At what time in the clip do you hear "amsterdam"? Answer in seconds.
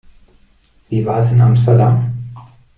1.41-2.11